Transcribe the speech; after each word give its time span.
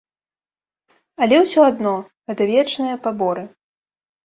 Але 1.25 1.35
ўсё 1.43 1.59
адно, 1.69 1.93
гэта 2.31 2.41
вечныя 2.55 2.99
паборы. 3.07 3.47